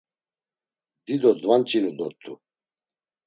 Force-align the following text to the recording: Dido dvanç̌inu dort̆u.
Dido 1.05 1.31
dvanç̌inu 1.41 1.91
dort̆u. 1.97 2.33